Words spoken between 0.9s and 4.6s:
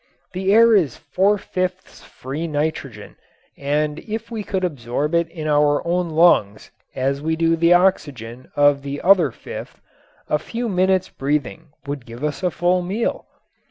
four fifths free nitrogen and if we